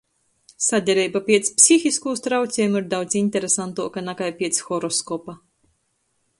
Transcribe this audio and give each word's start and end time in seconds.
Sadereiba 0.67 1.21
piec 1.27 1.51
psihiskūs 1.59 2.25
trauciejumu 2.29 2.81
ir 2.81 2.89
daudz 2.95 3.19
interesnuoka 3.21 4.07
nakai 4.09 4.33
piec 4.41 4.61
horoskopa. 4.71 5.41